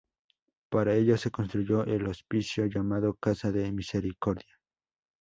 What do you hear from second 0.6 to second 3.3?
Para ello se construyó el hospicio llamado